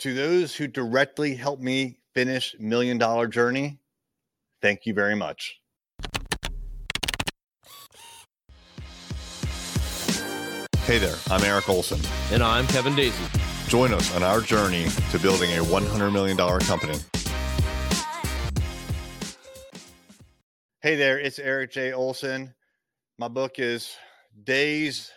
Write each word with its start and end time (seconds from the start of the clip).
To 0.00 0.14
those 0.14 0.56
who 0.56 0.66
directly 0.66 1.34
helped 1.34 1.62
me 1.62 1.98
finish 2.14 2.56
Million 2.58 2.96
Dollar 2.96 3.26
Journey, 3.26 3.80
thank 4.62 4.86
you 4.86 4.94
very 4.94 5.14
much. 5.14 5.60
Hey 10.86 10.96
there, 10.96 11.16
I'm 11.30 11.44
Erik 11.44 11.68
Olson. 11.68 12.00
And 12.32 12.42
I'm 12.42 12.66
Kevin 12.68 12.94
Daisey. 12.94 13.68
Join 13.68 13.92
us 13.92 14.16
on 14.16 14.22
our 14.22 14.40
journey 14.40 14.86
to 15.10 15.18
building 15.18 15.50
a 15.50 15.62
$100 15.62 16.10
million 16.14 16.34
company. 16.60 16.98
Hey 20.80 20.96
there, 20.96 21.18
it's 21.18 21.38
Erik 21.38 21.72
J. 21.72 21.92
Olson. 21.92 22.54
My 23.18 23.28
book 23.28 23.58
is 23.58 23.94
days, 24.44 25.10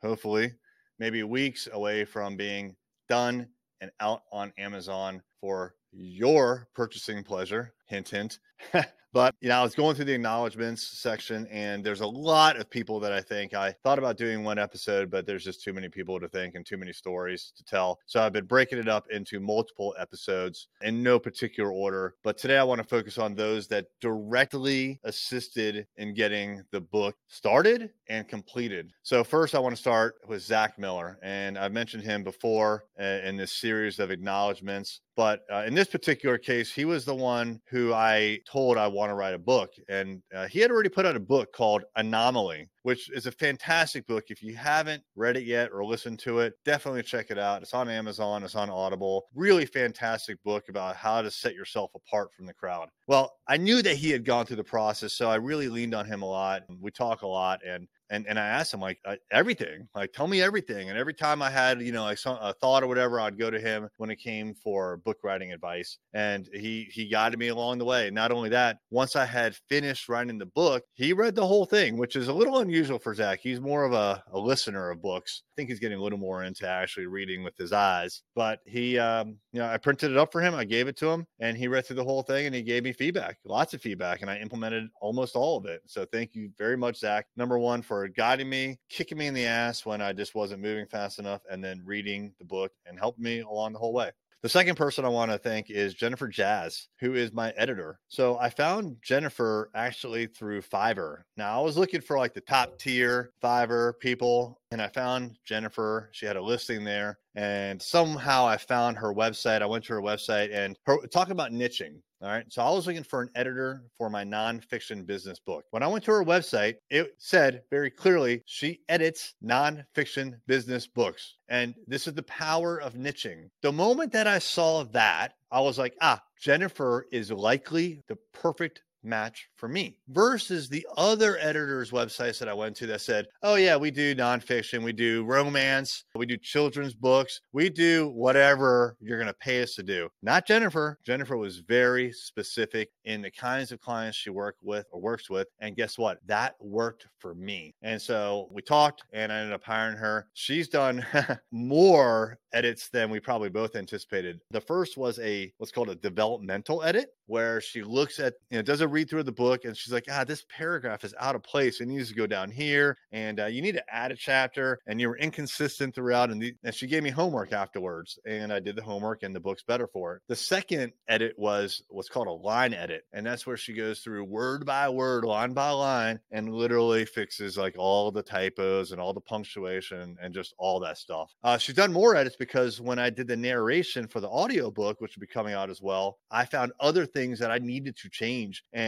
hopefully, 0.00 0.54
maybe 0.98 1.22
weeks 1.22 1.68
away 1.70 2.06
from 2.06 2.38
being 2.38 2.76
done 3.10 3.48
and 3.82 3.90
out 4.00 4.22
on 4.32 4.52
Amazon 4.56 5.20
for 5.40 5.74
your 5.90 6.68
purchasing 6.74 7.24
pleasure. 7.24 7.74
Hint, 7.88 8.08
hint. 8.08 8.38
but 9.12 9.34
you 9.40 9.48
know, 9.48 9.58
I 9.58 9.62
was 9.62 9.74
going 9.74 9.94
through 9.94 10.06
the 10.06 10.14
acknowledgments 10.14 10.82
section, 10.98 11.46
and 11.50 11.84
there's 11.84 12.00
a 12.00 12.06
lot 12.06 12.56
of 12.56 12.70
people 12.70 12.98
that 13.00 13.12
I 13.12 13.20
think 13.20 13.54
I 13.54 13.72
thought 13.82 13.98
about 13.98 14.16
doing 14.16 14.42
one 14.42 14.58
episode, 14.58 15.10
but 15.10 15.26
there's 15.26 15.44
just 15.44 15.62
too 15.62 15.72
many 15.72 15.88
people 15.88 16.18
to 16.20 16.28
think 16.28 16.54
and 16.54 16.64
too 16.64 16.76
many 16.76 16.92
stories 16.92 17.52
to 17.56 17.64
tell. 17.64 17.98
So 18.06 18.22
I've 18.22 18.32
been 18.32 18.46
breaking 18.46 18.78
it 18.78 18.88
up 18.88 19.06
into 19.10 19.40
multiple 19.40 19.94
episodes 19.98 20.68
in 20.80 21.02
no 21.02 21.18
particular 21.18 21.70
order. 21.70 22.14
But 22.22 22.38
today 22.38 22.58
I 22.58 22.64
want 22.64 22.80
to 22.80 22.88
focus 22.88 23.18
on 23.18 23.34
those 23.34 23.68
that 23.68 23.86
directly 24.00 25.00
assisted 25.04 25.86
in 25.96 26.14
getting 26.14 26.62
the 26.70 26.80
book 26.80 27.16
started 27.28 27.90
and 28.08 28.26
completed. 28.28 28.92
So 29.02 29.24
first, 29.24 29.54
I 29.54 29.58
want 29.58 29.74
to 29.74 29.80
start 29.80 30.16
with 30.26 30.42
Zach 30.42 30.78
Miller, 30.78 31.18
and 31.22 31.58
I've 31.58 31.72
mentioned 31.72 32.02
him 32.02 32.22
before 32.22 32.84
uh, 33.00 33.20
in 33.24 33.36
this 33.36 33.52
series 33.52 33.98
of 33.98 34.10
acknowledgments. 34.10 35.00
But 35.16 35.40
uh, 35.52 35.64
in 35.66 35.74
this 35.74 35.88
particular 35.88 36.38
case, 36.38 36.72
he 36.72 36.84
was 36.84 37.04
the 37.04 37.14
one 37.14 37.60
who 37.68 37.92
I 37.92 38.40
told 38.50 38.78
I 38.78 38.86
want 39.02 39.10
to 39.10 39.14
write 39.14 39.34
a 39.34 39.38
book. 39.38 39.72
And 39.88 40.22
uh, 40.34 40.46
he 40.46 40.60
had 40.60 40.70
already 40.70 40.88
put 40.88 41.04
out 41.04 41.16
a 41.16 41.20
book 41.20 41.52
called 41.52 41.82
Anomaly, 41.96 42.68
which 42.82 43.10
is 43.10 43.26
a 43.26 43.32
fantastic 43.32 44.06
book. 44.06 44.24
If 44.28 44.42
you 44.42 44.54
haven't 44.54 45.02
read 45.16 45.36
it 45.36 45.42
yet 45.42 45.70
or 45.72 45.84
listened 45.84 46.20
to 46.20 46.38
it, 46.38 46.54
definitely 46.64 47.02
check 47.02 47.30
it 47.30 47.38
out. 47.38 47.62
It's 47.62 47.74
on 47.74 47.88
Amazon, 47.88 48.44
it's 48.44 48.54
on 48.54 48.70
Audible. 48.70 49.24
Really 49.34 49.66
fantastic 49.66 50.40
book 50.44 50.68
about 50.68 50.94
how 50.94 51.20
to 51.20 51.30
set 51.32 51.54
yourself 51.54 51.90
apart 51.96 52.32
from 52.32 52.46
the 52.46 52.54
crowd. 52.54 52.90
Well, 53.08 53.32
I 53.48 53.56
knew 53.56 53.82
that 53.82 53.96
he 53.96 54.10
had 54.10 54.24
gone 54.24 54.46
through 54.46 54.56
the 54.56 54.64
process, 54.64 55.14
so 55.14 55.28
I 55.28 55.34
really 55.34 55.68
leaned 55.68 55.94
on 55.94 56.06
him 56.06 56.22
a 56.22 56.26
lot. 56.26 56.62
We 56.80 56.92
talk 56.92 57.22
a 57.22 57.26
lot, 57.26 57.60
and 57.66 57.88
and 58.12 58.26
and 58.28 58.38
I 58.38 58.46
asked 58.46 58.72
him 58.74 58.80
like 58.80 58.98
uh, 59.04 59.16
everything, 59.32 59.88
like 59.94 60.12
tell 60.12 60.28
me 60.28 60.42
everything. 60.42 60.90
And 60.90 60.98
every 60.98 61.14
time 61.14 61.42
I 61.42 61.50
had 61.50 61.80
you 61.80 61.92
know 61.92 62.04
like 62.04 62.18
a 62.26 62.52
thought 62.52 62.82
or 62.82 62.86
whatever, 62.86 63.18
I'd 63.18 63.38
go 63.38 63.50
to 63.50 63.58
him 63.58 63.88
when 63.96 64.10
it 64.10 64.16
came 64.16 64.54
for 64.54 64.98
book 64.98 65.18
writing 65.24 65.52
advice, 65.52 65.98
and 66.12 66.48
he 66.52 66.88
he 66.92 67.08
guided 67.08 67.38
me 67.38 67.48
along 67.48 67.78
the 67.78 67.84
way. 67.86 68.10
Not 68.10 68.30
only 68.30 68.50
that, 68.50 68.78
once 68.90 69.16
I 69.16 69.24
had 69.24 69.56
finished 69.68 70.08
writing 70.08 70.38
the 70.38 70.46
book, 70.46 70.84
he 70.92 71.12
read 71.12 71.34
the 71.34 71.46
whole 71.46 71.64
thing, 71.64 71.96
which 71.96 72.14
is 72.14 72.28
a 72.28 72.32
little 72.32 72.58
unusual 72.58 72.98
for 72.98 73.14
Zach. 73.14 73.40
He's 73.42 73.60
more 73.60 73.84
of 73.84 73.92
a, 73.94 74.22
a 74.32 74.38
listener 74.38 74.90
of 74.90 75.00
books. 75.00 75.42
I 75.50 75.52
think 75.56 75.70
he's 75.70 75.80
getting 75.80 75.98
a 75.98 76.02
little 76.02 76.18
more 76.18 76.44
into 76.44 76.68
actually 76.68 77.06
reading 77.06 77.42
with 77.42 77.56
his 77.56 77.72
eyes. 77.72 78.22
But 78.34 78.60
he, 78.66 78.98
um, 78.98 79.38
you 79.52 79.60
know, 79.60 79.66
I 79.66 79.78
printed 79.78 80.10
it 80.10 80.16
up 80.18 80.32
for 80.32 80.40
him, 80.40 80.54
I 80.54 80.64
gave 80.64 80.86
it 80.88 80.96
to 80.98 81.10
him, 81.10 81.26
and 81.40 81.56
he 81.56 81.68
read 81.68 81.86
through 81.86 81.96
the 81.96 82.04
whole 82.04 82.22
thing, 82.22 82.46
and 82.46 82.54
he 82.54 82.62
gave 82.62 82.84
me 82.84 82.92
feedback, 82.92 83.38
lots 83.44 83.72
of 83.72 83.80
feedback, 83.80 84.20
and 84.20 84.30
I 84.30 84.36
implemented 84.38 84.88
almost 85.00 85.34
all 85.34 85.56
of 85.56 85.64
it. 85.66 85.80
So 85.86 86.04
thank 86.04 86.34
you 86.34 86.50
very 86.58 86.76
much, 86.76 86.98
Zach. 86.98 87.26
Number 87.36 87.58
one 87.58 87.82
for 87.82 88.01
guiding 88.08 88.48
me, 88.48 88.78
kicking 88.88 89.18
me 89.18 89.26
in 89.26 89.34
the 89.34 89.46
ass 89.46 89.84
when 89.86 90.00
I 90.00 90.12
just 90.12 90.34
wasn't 90.34 90.62
moving 90.62 90.86
fast 90.86 91.18
enough, 91.18 91.42
and 91.50 91.62
then 91.62 91.82
reading 91.84 92.32
the 92.38 92.44
book 92.44 92.72
and 92.86 92.98
helping 92.98 93.24
me 93.24 93.40
along 93.40 93.72
the 93.72 93.78
whole 93.78 93.92
way. 93.92 94.10
The 94.42 94.48
second 94.48 94.74
person 94.74 95.04
I 95.04 95.08
want 95.08 95.30
to 95.30 95.38
thank 95.38 95.70
is 95.70 95.94
Jennifer 95.94 96.26
Jazz, 96.26 96.88
who 96.98 97.14
is 97.14 97.32
my 97.32 97.50
editor. 97.56 98.00
So 98.08 98.38
I 98.38 98.50
found 98.50 98.96
Jennifer 99.00 99.70
actually 99.72 100.26
through 100.26 100.62
Fiverr. 100.62 101.18
Now 101.36 101.60
I 101.60 101.62
was 101.62 101.78
looking 101.78 102.00
for 102.00 102.18
like 102.18 102.34
the 102.34 102.40
top 102.40 102.76
tier 102.76 103.30
Fiverr 103.40 103.96
people, 104.00 104.60
and 104.72 104.82
I 104.82 104.88
found 104.88 105.38
Jennifer. 105.44 106.08
She 106.10 106.26
had 106.26 106.34
a 106.34 106.42
listing 106.42 106.82
there, 106.82 107.20
and 107.36 107.80
somehow 107.80 108.44
I 108.44 108.56
found 108.56 108.96
her 108.96 109.14
website. 109.14 109.62
I 109.62 109.66
went 109.66 109.84
to 109.84 109.92
her 109.92 110.02
website 110.02 110.52
and 110.52 110.76
her, 110.86 110.98
talking 111.06 111.30
about 111.32 111.52
niching. 111.52 112.00
All 112.22 112.28
right. 112.28 112.44
So 112.48 112.62
I 112.62 112.70
was 112.70 112.86
looking 112.86 113.02
for 113.02 113.20
an 113.20 113.30
editor 113.34 113.82
for 113.98 114.08
my 114.08 114.22
nonfiction 114.22 115.04
business 115.04 115.40
book. 115.40 115.64
When 115.70 115.82
I 115.82 115.88
went 115.88 116.04
to 116.04 116.12
her 116.12 116.24
website, 116.24 116.76
it 116.88 117.14
said 117.18 117.62
very 117.68 117.90
clearly 117.90 118.42
she 118.46 118.78
edits 118.88 119.34
nonfiction 119.44 120.34
business 120.46 120.86
books. 120.86 121.34
And 121.48 121.74
this 121.88 122.06
is 122.06 122.14
the 122.14 122.22
power 122.22 122.80
of 122.80 122.94
niching. 122.94 123.48
The 123.62 123.72
moment 123.72 124.12
that 124.12 124.28
I 124.28 124.38
saw 124.38 124.84
that, 124.84 125.32
I 125.50 125.60
was 125.60 125.78
like, 125.78 125.96
ah, 126.00 126.22
Jennifer 126.40 127.06
is 127.10 127.32
likely 127.32 128.00
the 128.06 128.16
perfect 128.32 128.82
match 129.02 129.48
for 129.56 129.68
me 129.68 129.96
versus 130.08 130.68
the 130.68 130.86
other 130.96 131.38
editors' 131.38 131.90
websites 131.90 132.38
that 132.38 132.48
I 132.48 132.54
went 132.54 132.76
to 132.76 132.86
that 132.88 133.00
said, 133.00 133.26
oh, 133.42 133.56
yeah, 133.56 133.76
we 133.76 133.90
do 133.90 134.14
nonfiction, 134.14 134.82
we 134.82 134.92
do 134.92 135.24
romance, 135.24 136.04
we 136.14 136.26
do 136.26 136.36
children's 136.36 136.94
books, 136.94 137.40
we 137.52 137.68
do 137.68 138.08
whatever 138.10 138.96
you're 139.00 139.18
going 139.18 139.26
to 139.28 139.34
pay 139.34 139.62
us 139.62 139.74
to 139.74 139.82
do. 139.82 140.08
Not 140.22 140.46
Jennifer. 140.46 140.98
Jennifer 141.04 141.36
was 141.36 141.58
very 141.58 142.12
specific 142.12 142.90
in 143.04 143.22
the 143.22 143.30
kinds 143.30 143.72
of 143.72 143.80
clients 143.80 144.16
she 144.16 144.30
worked 144.30 144.62
with 144.62 144.86
or 144.90 145.00
works 145.00 145.28
with. 145.30 145.48
And 145.60 145.76
guess 145.76 145.98
what? 145.98 146.18
That 146.26 146.54
worked 146.60 147.06
for 147.18 147.34
me. 147.34 147.74
And 147.82 148.00
so 148.00 148.48
we 148.50 148.62
talked 148.62 149.02
and 149.12 149.32
I 149.32 149.38
ended 149.38 149.54
up 149.54 149.64
hiring 149.64 149.96
her. 149.96 150.28
She's 150.34 150.68
done 150.68 151.04
more 151.50 152.38
edits 152.52 152.88
than 152.90 153.10
we 153.10 153.20
probably 153.20 153.48
both 153.48 153.76
anticipated. 153.76 154.40
The 154.50 154.60
first 154.60 154.96
was 154.96 155.18
a 155.20 155.52
what's 155.58 155.72
called 155.72 155.90
a 155.90 155.94
developmental 155.94 156.82
edit, 156.82 157.14
where 157.26 157.60
she 157.60 157.82
looks 157.82 158.18
at, 158.18 158.34
you 158.50 158.58
know, 158.58 158.62
does 158.62 158.80
a 158.80 158.88
read 158.92 159.10
through 159.10 159.24
the 159.24 159.32
book 159.32 159.64
and 159.64 159.76
she's 159.76 159.92
like, 159.92 160.04
ah, 160.10 160.24
this 160.24 160.44
paragraph 160.48 161.04
is 161.04 161.14
out 161.18 161.34
of 161.34 161.42
place. 161.42 161.80
It 161.80 161.88
needs 161.88 162.08
to 162.08 162.14
go 162.14 162.26
down 162.26 162.50
here 162.50 162.98
and 163.10 163.40
uh, 163.40 163.46
you 163.46 163.62
need 163.62 163.74
to 163.74 163.94
add 163.94 164.12
a 164.12 164.16
chapter 164.16 164.80
and 164.86 165.00
you 165.00 165.08
were 165.08 165.16
inconsistent 165.16 165.94
throughout. 165.94 166.30
And, 166.30 166.40
the, 166.40 166.54
and 166.62 166.74
she 166.74 166.86
gave 166.86 167.02
me 167.02 167.10
homework 167.10 167.52
afterwards 167.52 168.18
and 168.26 168.52
I 168.52 168.60
did 168.60 168.76
the 168.76 168.82
homework 168.82 169.22
and 169.22 169.34
the 169.34 169.40
book's 169.40 169.62
better 169.62 169.86
for 169.86 170.16
it. 170.16 170.22
The 170.28 170.36
second 170.36 170.92
edit 171.08 171.34
was 171.38 171.82
what's 171.88 172.08
called 172.08 172.28
a 172.28 172.32
line 172.32 172.74
edit. 172.74 173.04
And 173.12 173.24
that's 173.24 173.46
where 173.46 173.56
she 173.56 173.72
goes 173.72 174.00
through 174.00 174.24
word 174.24 174.66
by 174.66 174.88
word, 174.88 175.24
line 175.24 175.54
by 175.54 175.70
line, 175.70 176.20
and 176.30 176.54
literally 176.54 177.04
fixes 177.04 177.56
like 177.56 177.76
all 177.78 178.10
the 178.10 178.22
typos 178.22 178.92
and 178.92 179.00
all 179.00 179.14
the 179.14 179.20
punctuation 179.20 180.16
and 180.20 180.34
just 180.34 180.54
all 180.58 180.78
that 180.80 180.98
stuff. 180.98 181.34
Uh, 181.42 181.56
she's 181.58 181.74
done 181.74 181.92
more 181.92 182.14
edits 182.14 182.36
because 182.36 182.80
when 182.80 182.98
I 182.98 183.10
did 183.10 183.26
the 183.26 183.36
narration 183.36 184.06
for 184.06 184.20
the 184.20 184.28
audiobook, 184.28 185.00
which 185.00 185.16
will 185.16 185.22
be 185.22 185.26
coming 185.26 185.54
out 185.54 185.70
as 185.70 185.80
well, 185.80 186.18
I 186.30 186.44
found 186.44 186.72
other 186.80 187.06
things 187.06 187.38
that 187.38 187.50
I 187.50 187.58
needed 187.58 187.96
to 187.98 188.10
change. 188.10 188.64
And 188.72 188.81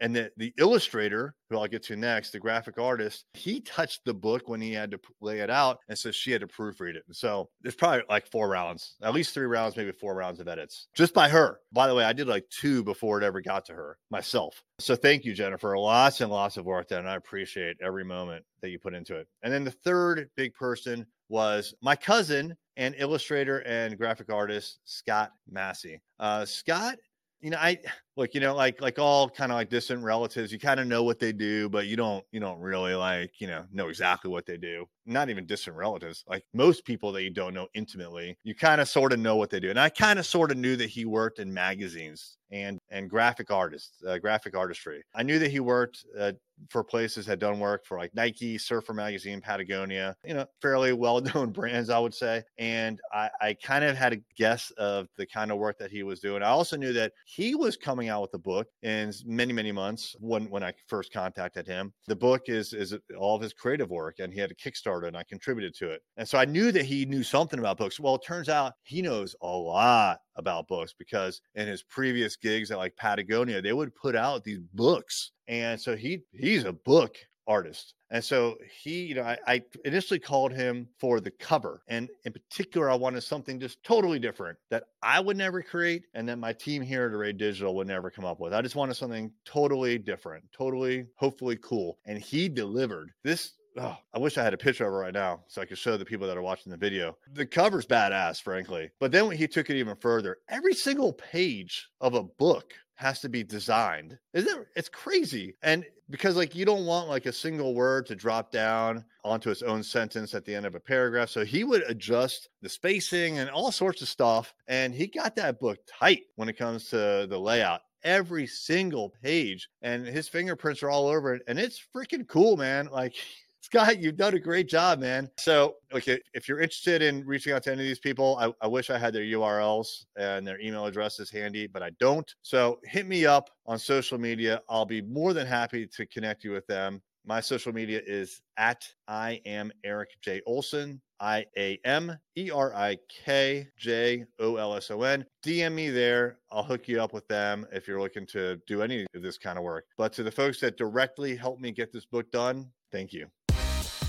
and 0.00 0.14
the, 0.14 0.30
the 0.36 0.54
illustrator, 0.58 1.34
who 1.50 1.58
I'll 1.58 1.66
get 1.66 1.82
to 1.84 1.96
next, 1.96 2.30
the 2.30 2.38
graphic 2.38 2.78
artist, 2.78 3.24
he 3.34 3.60
touched 3.60 4.04
the 4.04 4.14
book 4.14 4.48
when 4.48 4.60
he 4.60 4.72
had 4.72 4.90
to 4.92 5.00
lay 5.20 5.40
it 5.40 5.50
out. 5.50 5.80
And 5.88 5.98
so 5.98 6.10
she 6.10 6.30
had 6.30 6.40
to 6.42 6.46
proofread 6.46 6.94
it. 6.94 7.02
And 7.06 7.16
so 7.16 7.48
there's 7.62 7.74
probably 7.74 8.02
like 8.08 8.26
four 8.26 8.48
rounds, 8.48 8.96
at 9.02 9.12
least 9.12 9.34
three 9.34 9.46
rounds, 9.46 9.76
maybe 9.76 9.92
four 9.92 10.14
rounds 10.14 10.40
of 10.40 10.48
edits 10.48 10.88
just 10.94 11.14
by 11.14 11.28
her. 11.28 11.60
By 11.72 11.88
the 11.88 11.94
way, 11.94 12.04
I 12.04 12.12
did 12.12 12.28
like 12.28 12.48
two 12.48 12.84
before 12.84 13.20
it 13.20 13.24
ever 13.24 13.40
got 13.40 13.64
to 13.66 13.72
her 13.72 13.98
myself. 14.10 14.62
So 14.78 14.94
thank 14.94 15.24
you, 15.24 15.34
Jennifer. 15.34 15.76
Lots 15.76 16.20
and 16.20 16.30
lots 16.30 16.56
of 16.56 16.64
work 16.64 16.88
done. 16.88 17.00
And 17.00 17.08
I 17.08 17.16
appreciate 17.16 17.76
every 17.82 18.04
moment 18.04 18.44
that 18.60 18.70
you 18.70 18.78
put 18.78 18.94
into 18.94 19.16
it. 19.16 19.26
And 19.42 19.52
then 19.52 19.64
the 19.64 19.70
third 19.70 20.30
big 20.36 20.54
person 20.54 21.06
was 21.28 21.74
my 21.82 21.96
cousin 21.96 22.56
and 22.76 22.94
illustrator 22.98 23.58
and 23.60 23.98
graphic 23.98 24.32
artist, 24.32 24.78
Scott 24.84 25.32
Massey. 25.50 26.00
Uh, 26.20 26.44
Scott 26.44 26.98
you 27.40 27.50
know, 27.50 27.58
I 27.58 27.78
look, 28.18 28.34
you 28.34 28.40
know, 28.40 28.54
like 28.54 28.80
like 28.82 28.98
all 28.98 29.30
kind 29.30 29.52
of 29.52 29.56
like 29.56 29.70
distant 29.70 30.02
relatives, 30.02 30.52
you 30.52 30.58
kind 30.58 30.80
of 30.80 30.86
know 30.86 31.04
what 31.04 31.20
they 31.20 31.32
do, 31.32 31.68
but 31.68 31.86
you 31.86 31.96
don't 31.96 32.24
you 32.32 32.40
don't 32.40 32.58
really 32.58 32.94
like, 32.94 33.40
you 33.40 33.46
know, 33.46 33.64
know 33.72 33.88
exactly 33.88 34.30
what 34.30 34.44
they 34.44 34.56
do. 34.58 34.86
Not 35.06 35.30
even 35.30 35.46
distant 35.46 35.76
relatives. 35.76 36.24
Like 36.26 36.44
most 36.52 36.84
people 36.84 37.12
that 37.12 37.22
you 37.22 37.30
don't 37.30 37.54
know 37.54 37.68
intimately, 37.74 38.36
you 38.42 38.54
kind 38.54 38.80
of 38.80 38.88
sort 38.88 39.12
of 39.12 39.20
know 39.20 39.36
what 39.36 39.50
they 39.50 39.60
do. 39.60 39.70
And 39.70 39.80
I 39.80 39.88
kind 39.88 40.18
of 40.18 40.26
sort 40.26 40.50
of 40.50 40.58
knew 40.58 40.76
that 40.76 40.90
he 40.90 41.04
worked 41.04 41.38
in 41.38 41.54
magazines 41.54 42.36
and 42.50 42.78
and 42.90 43.08
graphic 43.08 43.50
artists, 43.50 44.02
uh, 44.06 44.18
graphic 44.18 44.56
artistry. 44.56 45.02
I 45.14 45.22
knew 45.22 45.38
that 45.38 45.50
he 45.50 45.60
worked 45.60 46.04
uh, 46.18 46.32
for 46.70 46.82
places 46.82 47.26
had 47.26 47.38
done 47.38 47.60
work 47.60 47.84
for 47.86 47.98
like 47.98 48.14
Nike, 48.14 48.58
Surfer 48.58 48.92
Magazine, 48.92 49.40
Patagonia, 49.40 50.16
you 50.24 50.34
know, 50.34 50.46
fairly 50.60 50.92
well 50.94 51.20
known 51.20 51.50
brands, 51.50 51.90
I 51.90 51.98
would 51.98 52.14
say. 52.14 52.42
And 52.58 53.00
I, 53.12 53.30
I 53.40 53.54
kind 53.54 53.84
of 53.84 53.96
had 53.96 54.12
a 54.12 54.18
guess 54.36 54.70
of 54.72 55.08
the 55.16 55.26
kind 55.26 55.50
of 55.50 55.58
work 55.58 55.78
that 55.78 55.90
he 55.90 56.02
was 56.02 56.20
doing. 56.20 56.42
I 56.42 56.48
also 56.48 56.76
knew 56.76 56.92
that 56.94 57.12
he 57.26 57.54
was 57.54 57.76
coming 57.76 58.07
out 58.08 58.22
with 58.22 58.32
the 58.32 58.38
book 58.38 58.68
in 58.82 59.12
many, 59.24 59.52
many 59.52 59.72
months 59.72 60.14
when, 60.20 60.48
when 60.50 60.62
I 60.62 60.72
first 60.86 61.12
contacted 61.12 61.66
him. 61.66 61.92
The 62.06 62.16
book 62.16 62.42
is, 62.46 62.72
is 62.72 62.96
all 63.18 63.36
of 63.36 63.42
his 63.42 63.52
creative 63.52 63.90
work 63.90 64.16
and 64.18 64.32
he 64.32 64.40
had 64.40 64.50
a 64.50 64.54
Kickstarter 64.54 65.06
and 65.06 65.16
I 65.16 65.24
contributed 65.24 65.74
to 65.76 65.90
it. 65.90 66.02
And 66.16 66.28
so 66.28 66.38
I 66.38 66.44
knew 66.44 66.72
that 66.72 66.84
he 66.84 67.04
knew 67.06 67.22
something 67.22 67.58
about 67.58 67.78
books. 67.78 68.00
Well, 68.00 68.16
it 68.16 68.22
turns 68.24 68.48
out 68.48 68.74
he 68.82 69.02
knows 69.02 69.34
a 69.42 69.46
lot 69.46 70.20
about 70.36 70.68
books 70.68 70.94
because 70.98 71.40
in 71.54 71.66
his 71.66 71.82
previous 71.82 72.36
gigs 72.36 72.70
at 72.70 72.78
like 72.78 72.96
Patagonia, 72.96 73.60
they 73.60 73.72
would 73.72 73.94
put 73.94 74.16
out 74.16 74.44
these 74.44 74.60
books. 74.74 75.32
And 75.48 75.80
so 75.80 75.96
he 75.96 76.20
he's 76.32 76.64
a 76.64 76.72
book 76.72 77.16
artist. 77.48 77.94
And 78.10 78.22
so 78.22 78.56
he, 78.82 79.04
you 79.04 79.14
know, 79.14 79.22
I, 79.22 79.38
I, 79.46 79.62
initially 79.84 80.20
called 80.20 80.52
him 80.52 80.88
for 80.98 81.20
the 81.20 81.30
cover. 81.30 81.82
And 81.88 82.08
in 82.24 82.32
particular, 82.32 82.90
I 82.90 82.94
wanted 82.94 83.22
something 83.22 83.58
just 83.58 83.82
totally 83.82 84.18
different 84.18 84.58
that 84.70 84.84
I 85.02 85.18
would 85.20 85.36
never 85.36 85.62
create 85.62 86.04
and 86.14 86.28
that 86.28 86.38
my 86.38 86.52
team 86.52 86.82
here 86.82 87.06
at 87.06 87.12
Array 87.12 87.32
Digital 87.32 87.74
would 87.76 87.86
never 87.86 88.10
come 88.10 88.24
up 88.24 88.38
with. 88.38 88.54
I 88.54 88.62
just 88.62 88.76
wanted 88.76 88.94
something 88.94 89.32
totally 89.44 89.98
different, 89.98 90.44
totally, 90.52 91.06
hopefully 91.16 91.58
cool. 91.60 91.98
And 92.06 92.18
he 92.18 92.48
delivered. 92.48 93.12
This 93.24 93.54
oh, 93.78 93.96
I 94.12 94.18
wish 94.18 94.38
I 94.38 94.42
had 94.42 94.54
a 94.54 94.58
picture 94.58 94.86
of 94.86 94.92
it 94.92 94.96
right 94.96 95.14
now 95.14 95.40
so 95.48 95.62
I 95.62 95.64
could 95.64 95.78
show 95.78 95.96
the 95.96 96.04
people 96.04 96.26
that 96.26 96.36
are 96.36 96.42
watching 96.42 96.70
the 96.70 96.76
video. 96.76 97.16
The 97.32 97.46
cover's 97.46 97.86
badass, 97.86 98.42
frankly. 98.42 98.90
But 99.00 99.12
then 99.12 99.26
when 99.26 99.36
he 99.36 99.48
took 99.48 99.70
it 99.70 99.76
even 99.76 99.96
further, 99.96 100.38
every 100.48 100.74
single 100.74 101.12
page 101.12 101.88
of 102.00 102.14
a 102.14 102.22
book 102.22 102.74
has 102.98 103.20
to 103.20 103.28
be 103.28 103.44
designed. 103.44 104.18
Isn't 104.34 104.60
it? 104.60 104.66
It's 104.74 104.88
crazy. 104.88 105.54
And 105.62 105.84
because 106.10 106.34
like 106.34 106.56
you 106.56 106.64
don't 106.64 106.84
want 106.84 107.08
like 107.08 107.26
a 107.26 107.32
single 107.32 107.74
word 107.74 108.06
to 108.06 108.16
drop 108.16 108.50
down 108.50 109.04
onto 109.24 109.50
its 109.50 109.62
own 109.62 109.84
sentence 109.84 110.34
at 110.34 110.44
the 110.44 110.54
end 110.54 110.66
of 110.66 110.74
a 110.74 110.80
paragraph. 110.80 111.28
So 111.28 111.44
he 111.44 111.62
would 111.62 111.82
adjust 111.82 112.48
the 112.60 112.68
spacing 112.68 113.38
and 113.38 113.50
all 113.50 113.70
sorts 113.70 114.02
of 114.02 114.08
stuff. 114.08 114.52
And 114.66 114.92
he 114.92 115.06
got 115.06 115.36
that 115.36 115.60
book 115.60 115.78
tight 115.86 116.22
when 116.34 116.48
it 116.48 116.58
comes 116.58 116.88
to 116.90 117.26
the 117.28 117.38
layout 117.38 117.82
every 118.04 118.46
single 118.46 119.12
page 119.22 119.68
and 119.82 120.06
his 120.06 120.28
fingerprints 120.28 120.82
are 120.82 120.90
all 120.90 121.08
over 121.08 121.34
it 121.34 121.42
and 121.48 121.58
it's 121.58 121.84
freaking 121.94 122.26
cool 122.28 122.56
man 122.56 122.88
like 122.92 123.14
Scott, 123.70 124.00
you've 124.00 124.16
done 124.16 124.32
a 124.32 124.38
great 124.38 124.66
job, 124.66 124.98
man. 124.98 125.30
So, 125.36 125.74
okay, 125.92 126.18
if 126.32 126.48
you're 126.48 126.60
interested 126.60 127.02
in 127.02 127.22
reaching 127.26 127.52
out 127.52 127.64
to 127.64 127.72
any 127.72 127.82
of 127.82 127.86
these 127.86 127.98
people, 127.98 128.38
I, 128.40 128.50
I, 128.64 128.66
wish 128.66 128.88
I 128.88 128.96
had 128.96 129.12
their 129.12 129.24
URLs 129.24 130.06
and 130.16 130.46
their 130.46 130.58
email 130.58 130.86
addresses 130.86 131.30
handy, 131.30 131.66
but 131.66 131.82
I 131.82 131.90
don't. 132.00 132.34
So, 132.40 132.80
hit 132.84 133.06
me 133.06 133.26
up 133.26 133.50
on 133.66 133.78
social 133.78 134.16
media. 134.16 134.62
I'll 134.70 134.86
be 134.86 135.02
more 135.02 135.34
than 135.34 135.46
happy 135.46 135.86
to 135.86 136.06
connect 136.06 136.44
you 136.44 136.52
with 136.52 136.66
them. 136.66 137.02
My 137.26 137.40
social 137.42 137.74
media 137.74 138.00
is 138.06 138.40
at 138.56 138.88
I 139.06 139.42
am 139.44 139.70
Erik 139.84 140.16
J. 140.22 140.40
Olson. 140.46 141.02
I 141.20 141.44
A 141.58 141.78
M 141.84 142.16
E 142.38 142.50
R 142.50 142.74
I 142.74 142.96
K 143.10 143.68
J 143.76 144.24
O 144.38 144.56
L 144.56 144.76
S 144.76 144.90
O 144.90 145.02
N. 145.02 145.26
DM 145.44 145.74
me 145.74 145.90
there. 145.90 146.38
I'll 146.50 146.62
hook 146.62 146.88
you 146.88 147.02
up 147.02 147.12
with 147.12 147.28
them 147.28 147.66
if 147.70 147.86
you're 147.86 148.00
looking 148.00 148.24
to 148.28 148.58
do 148.66 148.80
any 148.80 149.04
of 149.14 149.20
this 149.20 149.36
kind 149.36 149.58
of 149.58 149.64
work. 149.64 149.84
But 149.98 150.14
to 150.14 150.22
the 150.22 150.30
folks 150.30 150.58
that 150.60 150.78
directly 150.78 151.36
helped 151.36 151.60
me 151.60 151.70
get 151.70 151.92
this 151.92 152.06
book 152.06 152.30
done, 152.30 152.70
thank 152.90 153.12
you. 153.12 153.28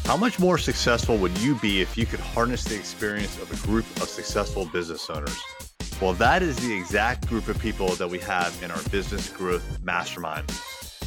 How 0.10 0.18
much 0.18 0.40
more 0.40 0.58
successful 0.58 1.18
would 1.20 1.38
you 1.38 1.54
be 1.54 1.82
if 1.82 1.96
you 1.96 2.08
could 2.08 2.20
harness 2.20 2.64
the 2.64 2.76
experience 2.76 3.40
of 3.40 3.54
a 3.54 3.68
group 3.68 3.86
of 3.98 4.10
successful 4.10 4.66
business 4.66 5.08
owners? 5.08 5.40
Well, 6.02 6.14
that 6.14 6.42
is 6.42 6.56
the 6.56 6.74
exact 6.74 7.28
group 7.28 7.48
of 7.48 7.60
people 7.60 7.90
that 7.90 8.10
we 8.10 8.18
have 8.18 8.58
in 8.64 8.72
our 8.72 8.82
business 8.90 9.30
growth 9.30 9.80
mastermind. 9.84 10.52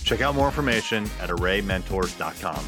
Check 0.04 0.20
out 0.20 0.36
more 0.36 0.46
information 0.46 1.10
at 1.20 1.30
arraymentors.com. 1.30 2.64